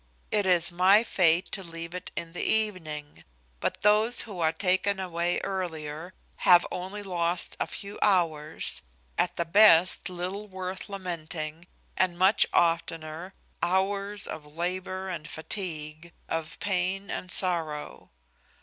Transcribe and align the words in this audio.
It 0.31 0.47
is 0.47 0.71
my 0.71 1.03
fate 1.03 1.51
to 1.51 1.63
leave 1.63 1.93
it 1.93 2.11
in 2.15 2.33
the 2.33 2.41
evening; 2.41 3.23
but 3.59 3.83
those 3.83 4.21
who 4.21 4.39
are 4.39 4.51
taken 4.51 4.99
away 4.99 5.39
earlier 5.43 6.15
have 6.37 6.65
only 6.71 7.03
lost 7.03 7.55
a 7.59 7.67
few 7.67 7.99
hours, 8.01 8.81
at 9.19 9.35
the 9.35 9.45
best 9.45 10.09
little 10.09 10.47
worth 10.47 10.89
lamenting, 10.89 11.67
and 11.95 12.17
much 12.17 12.47
oftener 12.51 13.35
hours 13.61 14.25
of 14.25 14.43
labour 14.43 15.07
and 15.07 15.27
fatigue, 15.29 16.13
of 16.27 16.59
pain 16.59 17.11
and 17.11 17.29
sorrow. 17.31 18.09